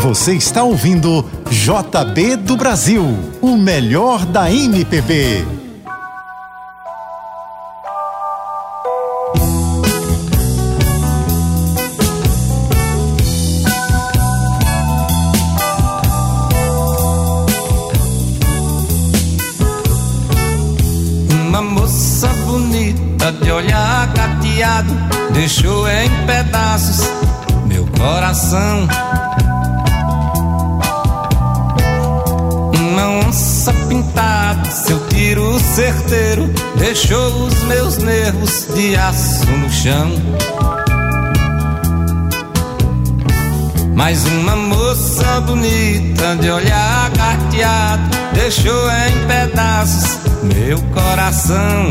Você 0.00 0.34
está 0.34 0.62
ouvindo 0.62 1.24
JB 1.50 2.36
do 2.36 2.56
Brasil, 2.56 3.04
o 3.42 3.56
melhor 3.56 4.24
da 4.24 4.48
MPB. 4.48 5.44
Uma 21.48 21.60
moça 21.60 22.28
bonita 22.46 23.32
de 23.32 23.50
olhar 23.50 24.12
cateado 24.14 24.94
deixou 25.32 25.88
em 25.88 26.08
pedaços 26.24 27.00
meu 27.66 27.86
coração. 27.98 28.88
Uma 33.68 33.72
onça 33.72 33.72
pintada, 33.88 34.70
seu 34.70 35.06
tiro 35.08 35.58
certeiro 35.60 36.48
deixou 36.78 37.46
os 37.46 37.62
meus 37.64 37.98
nervos 37.98 38.66
de 38.74 38.96
aço 38.96 39.46
no 39.46 39.70
chão. 39.70 40.10
Mais 43.94 44.24
uma 44.26 44.56
moça 44.56 45.40
bonita 45.42 46.36
de 46.36 46.50
olhar 46.50 47.10
carteado 47.10 48.02
deixou 48.32 48.90
em 48.90 49.26
pedaços 49.26 50.18
meu 50.44 50.80
coração. 50.94 51.90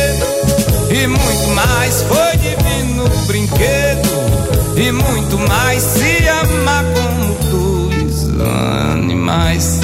e 1.01 1.07
muito 1.07 1.47
mais. 1.55 2.03
Foi 2.03 2.37
divino 2.37 3.09
brinquedo 3.25 4.09
e 4.77 4.91
muito 4.91 5.37
mais. 5.49 5.81
Se 5.81 6.27
amar 6.27 6.85
como 6.93 7.33
dois 7.49 8.39
animais. 8.93 9.79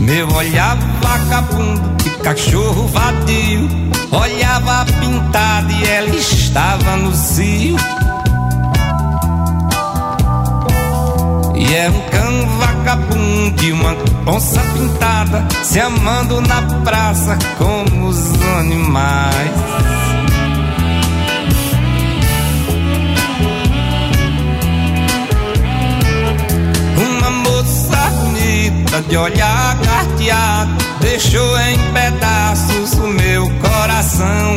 Meu 0.00 0.28
olhar 0.32 0.76
vagabundo 1.02 1.96
de 2.02 2.10
cachorro 2.22 2.86
vadio 2.88 3.68
Olhava 4.10 4.86
pintada 4.86 5.70
e 5.70 5.84
ela 5.84 6.16
estava 6.16 6.96
no 6.96 7.14
cio 7.14 7.76
E 11.58 11.74
é 11.74 11.90
um 11.90 12.00
cão 12.08 12.58
vagabundo 12.58 13.64
e 13.64 13.72
uma 13.72 13.96
onça 14.26 14.60
pintada 14.60 15.44
Se 15.64 15.80
amando 15.80 16.40
na 16.40 16.62
praça 16.84 17.36
como 17.58 18.06
os 18.06 18.32
animais. 18.58 19.50
Uma 26.96 27.30
moça 27.30 28.10
bonita 28.20 29.02
de 29.02 29.16
olhar 29.16 29.76
carteado 29.80 30.88
Deixou 31.00 31.58
em 31.60 31.78
pedaços 31.92 32.92
o 32.94 33.08
meu 33.08 33.50
coração 33.60 34.56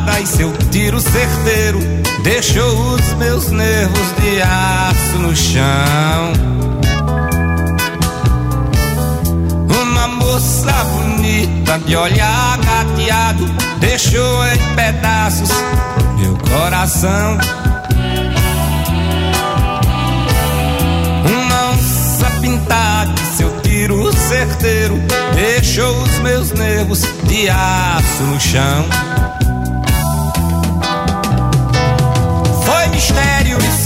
pintada 0.00 0.20
e 0.20 0.26
seu 0.26 0.52
tiro 0.70 1.00
certeiro 1.00 1.78
Deixou 2.22 2.94
os 2.94 3.12
meus 3.14 3.50
nervos 3.50 4.14
de 4.20 4.42
aço 4.42 5.18
no 5.18 5.34
chão 5.34 6.32
Uma 9.82 10.08
moça 10.08 10.72
bonita 10.84 11.78
de 11.78 11.96
olhar 11.96 12.58
gateado 12.58 13.44
Deixou 13.80 14.46
em 14.46 14.74
pedaços 14.74 15.50
meu 16.18 16.36
coração. 16.36 17.38
Uma 21.24 21.70
onça 21.70 22.30
pintada, 22.42 23.14
seu 23.36 23.60
tiro 23.62 24.12
certeiro, 24.12 25.00
deixou 25.34 25.96
os 26.02 26.18
meus 26.18 26.52
nervos 26.52 27.00
de 27.24 27.48
aço 27.48 28.22
no 28.24 28.38
chão. 28.38 29.09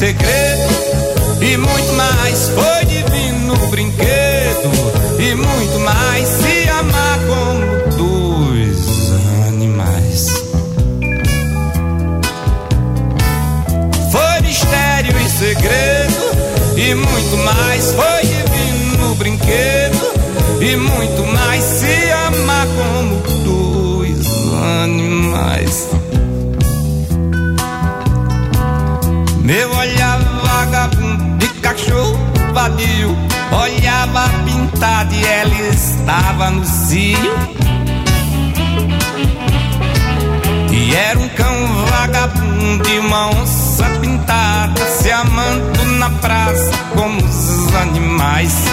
Segredo, 0.04 1.40
e 1.40 1.56
muito 1.56 1.92
mais. 1.94 2.50
Foi 2.50 2.84
divino 2.84 3.56
brinquedo, 3.68 4.70
e 5.18 5.34
muito 5.34 5.78
mais. 5.80 6.28
Se 6.28 6.68
amar 6.68 7.18
como 7.20 7.96
dois 7.96 8.78
animais. 9.48 10.26
Foi 14.12 14.40
mistério 14.42 15.14
e 15.18 15.30
segredo 15.30 16.76
e 16.76 16.94
muito 16.94 17.36
mais. 17.38 17.92
Foi 17.92 18.20
divino 18.26 19.14
brinquedo 19.14 20.12
e 20.60 20.76
muito 20.76 21.32
mais. 21.32 21.64
Se 21.64 22.12
amar 22.12 22.66
como 22.76 23.16
dois 23.42 24.26
animais. 24.82 26.03
Cachorro 31.74 32.18
vadio 32.52 33.16
olhava 33.52 34.28
pintada 34.44 35.12
e 35.12 35.24
ela 35.24 35.54
estava 35.68 36.50
no 36.50 36.64
cio. 36.64 37.34
E 40.70 40.94
era 40.94 41.18
um 41.18 41.28
cão 41.30 41.86
vagabundo 41.90 42.88
e 42.88 42.98
uma 42.98 43.28
onça 43.28 43.84
pintada 44.00 44.84
Se 44.86 45.10
amando 45.10 45.84
na 45.98 46.10
praça 46.10 46.70
como 46.94 47.20
os 47.24 47.74
animais. 47.74 48.64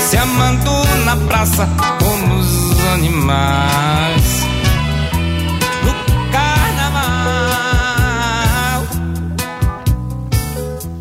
Se 0.00 0.16
amando 0.16 0.70
na 1.04 1.16
praça 1.16 1.68
como 1.98 2.34
os 2.36 2.86
animais 2.94 4.45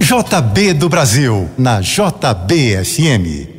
JB 0.05 0.77
do 0.77 0.87
Brasil, 0.87 1.49
na 1.57 1.81
JBFM. 1.81 3.54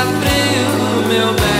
abriu, 0.00 1.08
meu 1.08 1.34
bem. 1.34 1.59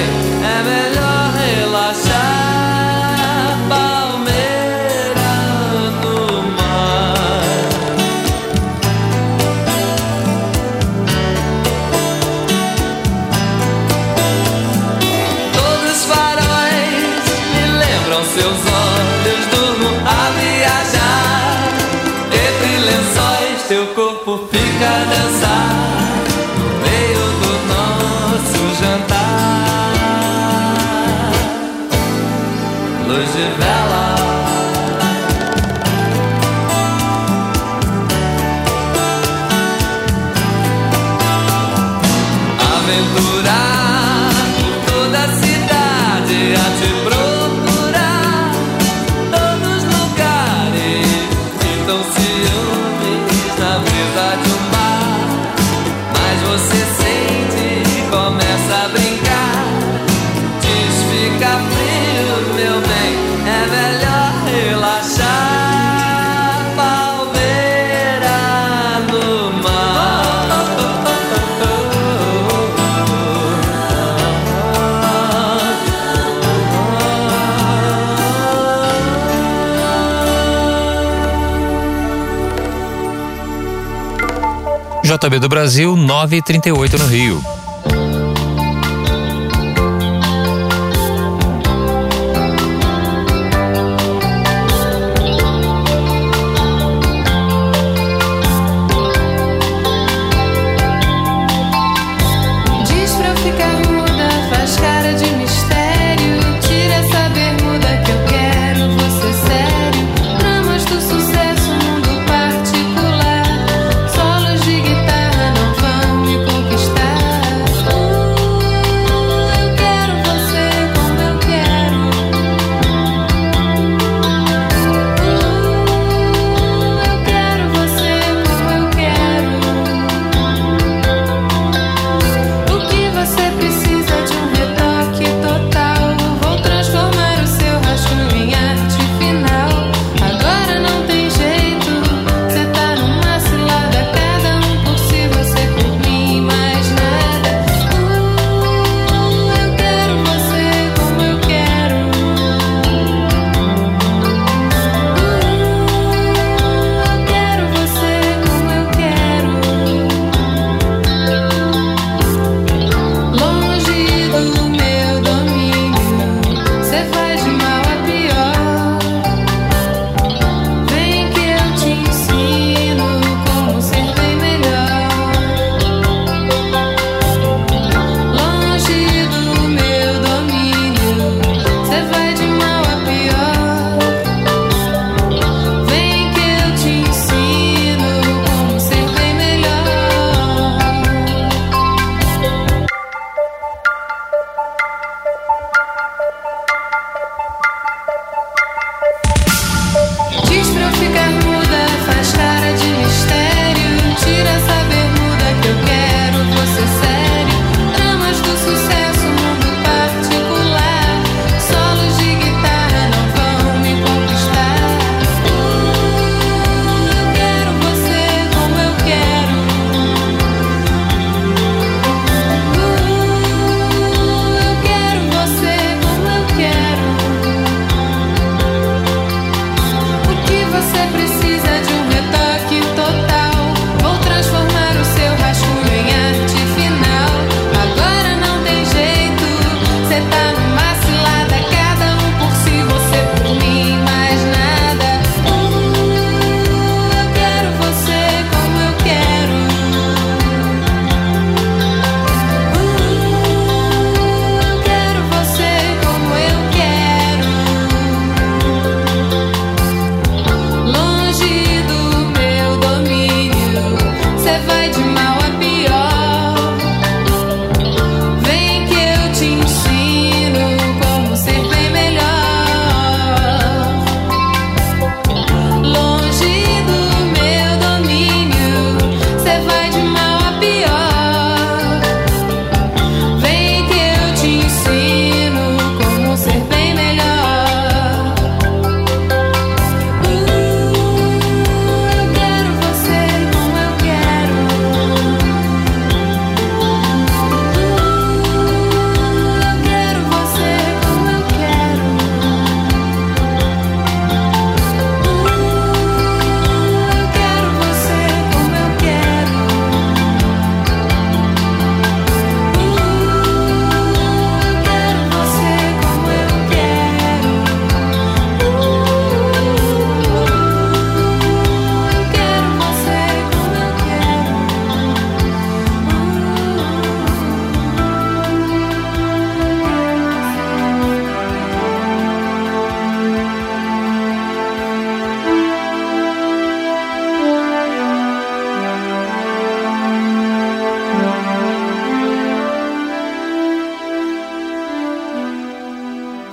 JB 85.20 85.38
do 85.38 85.48
Brasil, 85.50 85.94
9h38 85.96 86.98
no 86.98 87.06
Rio. 87.06 87.59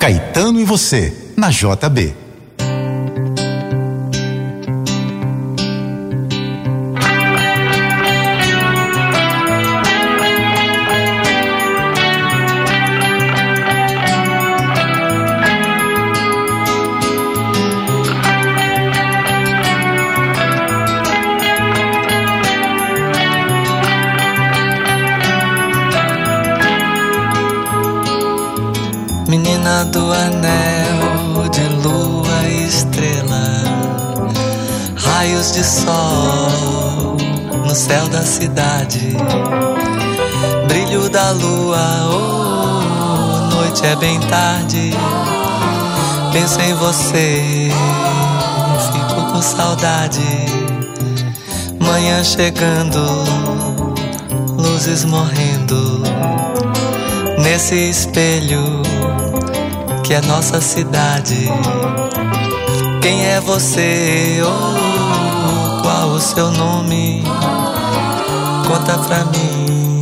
Caetano 0.08 0.58
e 0.58 0.64
você, 0.64 1.14
na 1.36 1.50
JB. 1.50 2.27
Tarde. 44.30 44.92
Penso 46.32 46.60
em 46.62 46.74
você, 46.76 47.72
fico 48.92 49.32
com 49.32 49.42
saudade. 49.42 50.22
Manhã 51.80 52.24
chegando, 52.24 53.00
luzes 54.58 55.06
morrendo 55.06 56.04
nesse 57.40 57.90
espelho 57.90 58.82
que 60.04 60.14
é 60.14 60.22
nossa 60.22 60.62
cidade. 60.62 61.50
Quem 63.02 63.26
é 63.26 63.40
você? 63.42 64.42
Oh, 64.44 65.82
qual 65.82 66.10
o 66.10 66.20
seu 66.20 66.52
nome? 66.52 67.24
Conta 68.68 68.98
pra 69.00 69.26
mim. 69.26 70.02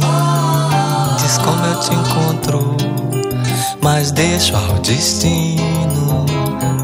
Diz 1.20 1.38
como 1.38 1.66
eu 1.66 1.80
te 1.80 1.94
encontro. 1.94 2.75
Mas 3.86 4.12
deixa 4.12 4.58
ao 4.58 4.80
destino, 4.80 6.26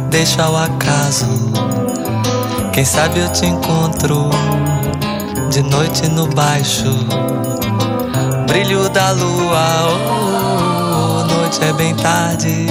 deixa 0.10 0.44
ao 0.44 0.56
acaso. 0.56 1.26
Quem 2.72 2.86
sabe 2.86 3.20
eu 3.20 3.30
te 3.34 3.46
encontro 3.46 4.30
de 5.50 5.62
noite 5.64 6.08
no 6.08 6.28
baixo. 6.28 6.94
Brilho 8.48 8.88
da 8.90 9.12
lua, 9.12 9.88
oh, 9.90 11.34
noite 11.34 11.60
é 11.62 11.74
bem 11.74 11.94
tarde 11.96 12.68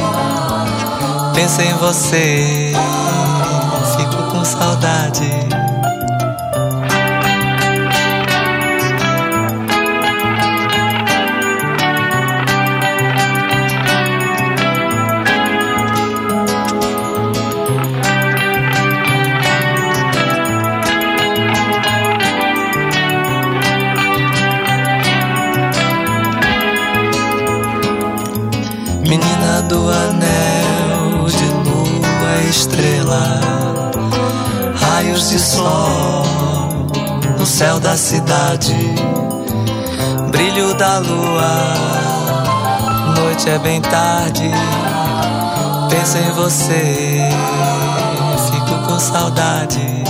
penso 1.41 1.63
em 1.63 1.73
você, 1.75 2.73
fico 3.97 4.23
com 4.31 4.45
saudade. 4.45 5.60
Cidade, 38.11 38.75
brilho 40.33 40.75
da 40.75 40.99
lua. 40.99 41.75
Noite 43.17 43.49
é 43.49 43.57
bem 43.61 43.81
tarde, 43.81 44.51
penso 45.89 46.19
em 46.19 46.33
você, 46.33 47.29
fico 48.51 48.75
com 48.85 48.99
saudade. 48.99 50.03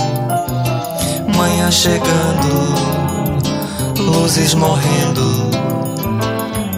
Manhã 1.37 1.69
chegando, 1.69 2.73
luzes 3.99 4.55
morrendo 4.55 5.51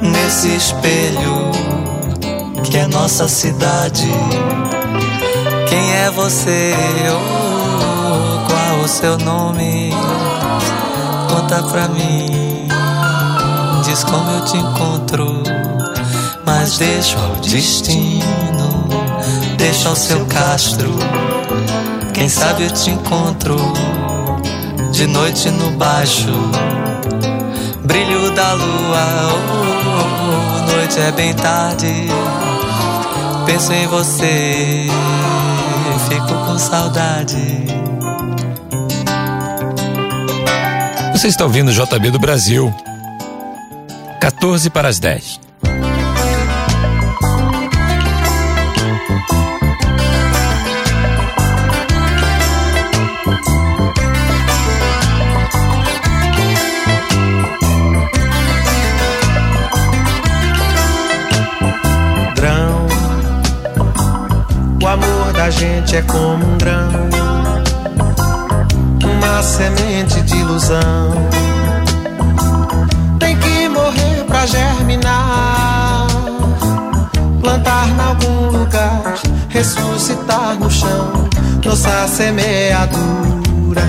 nesse 0.01 0.53
espelho 0.53 1.51
que 2.65 2.79
é 2.79 2.87
nossa 2.87 3.29
cidade. 3.29 4.09
Quem 5.69 5.93
é 5.93 6.11
você? 6.11 6.73
Oh, 7.13 8.83
o 8.83 8.87
seu 8.89 9.17
nome. 9.17 9.91
Conta 11.33 11.63
pra 11.63 11.87
mim, 11.87 12.67
diz 13.83 14.03
como 14.03 14.29
eu 14.29 14.45
te 14.45 14.55
encontro. 14.55 15.41
Mas 16.45 16.77
deixa 16.77 17.17
ao 17.17 17.37
destino, 17.37 18.87
deixa 19.57 19.89
ao 19.89 19.95
seu 19.95 20.23
castro. 20.27 20.91
Quem 22.13 22.29
sabe 22.29 22.65
eu 22.65 22.69
te 22.69 22.91
encontro 22.91 23.55
de 24.91 25.07
noite 25.07 25.49
no 25.49 25.71
baixo. 25.71 26.29
Brilho 27.83 28.29
da 28.35 28.53
lua, 28.53 29.33
oh, 29.33 30.69
oh, 30.69 30.71
noite 30.71 30.99
é 30.99 31.11
bem 31.13 31.33
tarde. 31.33 32.09
Penso 33.47 33.73
em 33.73 33.87
você, 33.87 34.87
fico 36.09 36.45
com 36.45 36.59
saudade. 36.59 37.62
Você 41.23 41.29
está 41.29 41.45
ouvindo 41.45 41.69
o 41.69 41.71
JB 41.71 42.11
do 42.11 42.19
Brasil. 42.19 42.75
14 44.19 44.69
para 44.69 44.89
as 44.89 44.99
10. 44.99 45.39
Grão, 62.35 62.87
o 64.83 64.87
amor 64.87 65.31
da 65.31 65.49
gente 65.49 65.95
é 65.95 66.01
como 66.01 66.45
um 66.45 66.57
grão 66.57 67.13
uma 69.23 69.41
semente 69.41 70.21
ilusão. 70.53 71.11
Tem 73.19 73.35
que 73.37 73.67
morrer 73.69 74.23
pra 74.27 74.45
germinar, 74.45 76.07
plantar 77.41 77.87
em 77.87 77.99
algum 77.99 78.57
lugar, 78.57 79.15
ressuscitar 79.49 80.55
no 80.59 80.69
chão, 80.69 81.27
nossa 81.65 82.07
semeadura. 82.07 83.81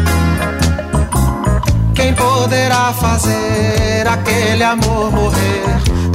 Quem 1.95 2.15
poderá 2.15 2.93
fazer 2.95 4.07
aquele 4.09 4.65
amor 4.65 5.13
morrer, 5.13 5.65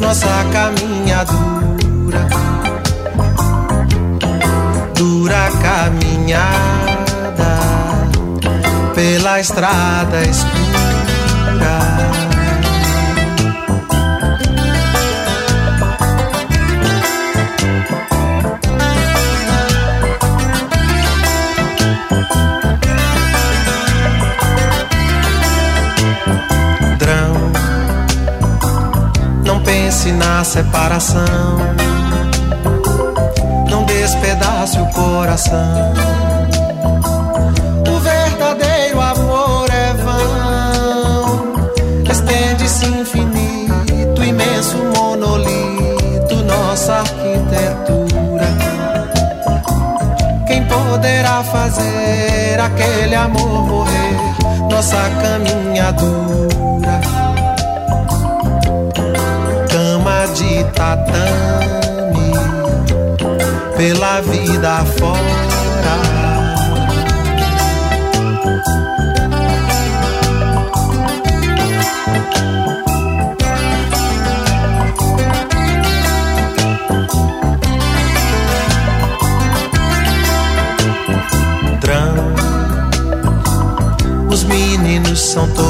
nossa 0.02 0.46
caminhadura? 0.52 2.28
Dura 4.96 5.50
caminhada 5.62 6.90
estrada 9.40 10.22
escura. 10.22 10.60
Não 29.46 29.64
pense 29.64 30.12
na 30.12 30.44
separação, 30.44 31.58
não 33.70 33.84
despedace 33.86 34.80
o 34.80 34.86
coração 34.88 36.29
fazer 51.80 52.60
aquele 52.60 53.16
amor 53.16 53.68
morrer, 53.68 54.16
nossa 54.70 54.98
caminhadura. 55.22 57.00
Cama 59.70 60.28
de 60.34 60.64
tatame, 60.76 62.34
pela 63.78 64.22
vida 64.22 64.86
fora. 64.98 66.19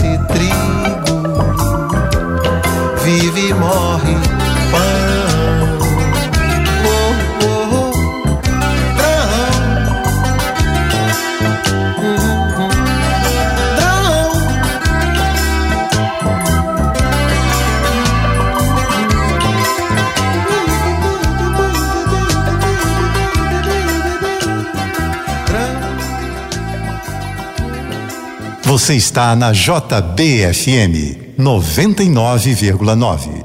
se. 0.00 0.49
Você 28.90 28.96
está 28.96 29.36
na 29.36 29.52
JBFM 29.52 31.36
99,9. 31.38 33.44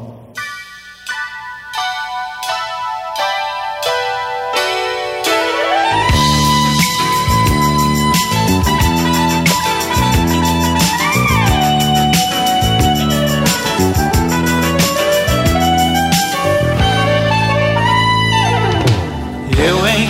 Eu, 19.59 19.87
hein? 19.87 20.09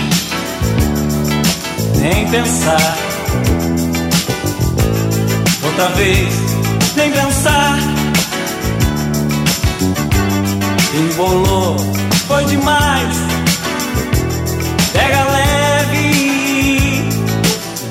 Nem 2.00 2.26
pensar 2.30 3.15
outra 5.76 5.88
vez, 5.96 6.34
nem 6.96 7.12
pensar. 7.12 7.78
Embolou, 10.94 11.76
foi 12.26 12.44
demais. 12.46 13.16
Pega 14.94 15.24
leve, 15.24 16.00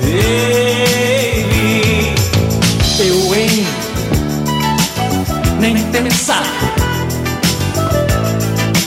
baby. 0.02 1.64
Eu, 2.98 3.34
hein? 3.36 3.66
Nem 5.60 5.76
pensar. 5.92 6.42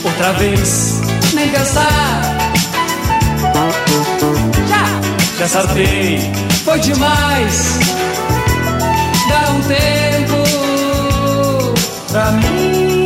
Outra 0.04 0.32
vez, 0.34 1.00
nem 1.32 1.48
pensar. 1.48 2.36
Já, 4.68 4.84
já 5.38 5.48
sabei, 5.48 6.30
foi 6.64 6.78
demais 6.80 7.80
tempo 9.62 10.42
pra 12.10 12.30
mim. 12.32 12.99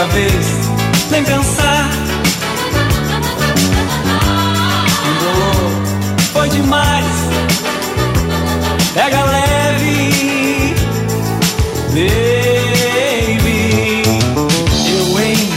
Outra 0.00 0.14
vez, 0.14 0.46
nem 1.10 1.22
pensar. 1.22 1.90
Embolou, 5.04 5.70
foi 6.32 6.48
demais. 6.48 7.04
Pega 8.94 9.22
leve, 9.24 10.74
baby. 11.88 13.52
Eu, 14.88 15.20
hein? 15.20 15.52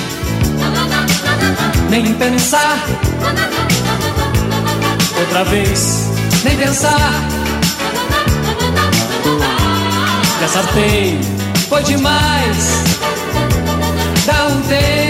Nem 1.90 2.14
pensar. 2.16 2.84
Outra 5.22 5.46
vez, 5.46 6.10
nem 6.44 6.58
pensar. 6.58 7.14
Já 10.42 10.46
acertei, 10.46 11.18
foi 11.70 11.82
demais. 11.84 12.84
usted. 14.74 15.03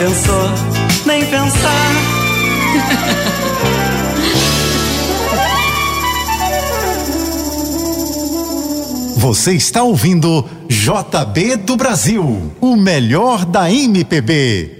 Pensou? 0.00 0.48
Nem 1.04 1.26
pensar. 1.26 1.92
Você 9.18 9.52
está 9.52 9.82
ouvindo 9.82 10.48
JB 10.66 11.56
do 11.56 11.76
Brasil, 11.76 12.50
o 12.62 12.76
melhor 12.76 13.44
da 13.44 13.70
MPB. 13.70 14.79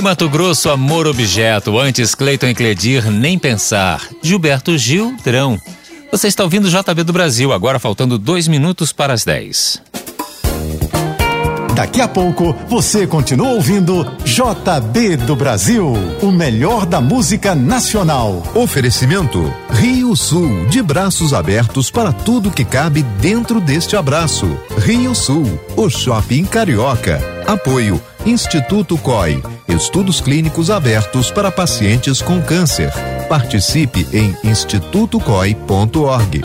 Mato 0.00 0.28
Grosso, 0.28 0.70
Amor 0.70 1.06
Objeto. 1.06 1.78
Antes, 1.78 2.14
Cleiton 2.14 2.46
e 2.46 2.54
Cledir, 2.54 3.10
Nem 3.10 3.38
Pensar. 3.38 4.00
Gilberto 4.22 4.78
Gil, 4.78 5.14
Drão. 5.22 5.60
Você 6.10 6.28
está 6.28 6.44
ouvindo 6.44 6.70
JB 6.70 7.04
do 7.04 7.12
Brasil, 7.12 7.52
agora 7.52 7.78
faltando 7.78 8.16
dois 8.16 8.48
minutos 8.48 8.92
para 8.92 9.12
as 9.12 9.24
dez. 9.24 9.82
Daqui 11.74 12.00
a 12.00 12.08
pouco 12.08 12.54
você 12.68 13.06
continua 13.06 13.52
ouvindo 13.52 14.04
JB 14.24 15.16
do 15.16 15.34
Brasil, 15.34 15.92
o 16.20 16.30
melhor 16.30 16.84
da 16.86 17.00
música 17.00 17.54
nacional. 17.54 18.42
Oferecimento 18.54 19.52
Rio 19.70 20.14
Sul, 20.14 20.66
de 20.66 20.82
braços 20.82 21.32
abertos 21.32 21.90
para 21.90 22.12
tudo 22.12 22.50
que 22.50 22.64
cabe 22.64 23.02
dentro 23.20 23.60
deste 23.60 23.96
abraço. 23.96 24.46
Rio 24.78 25.14
Sul, 25.14 25.58
o 25.76 25.88
shopping 25.88 26.44
carioca. 26.44 27.20
Apoio 27.46 28.00
Instituto 28.24 28.96
COI 28.98 29.42
Estudos 29.68 30.20
clínicos 30.20 30.70
abertos 30.70 31.30
para 31.30 31.50
pacientes 31.50 32.20
com 32.20 32.40
câncer. 32.42 32.92
Participe 33.28 34.06
em 34.12 34.36
institutocoi.org. 34.44 36.42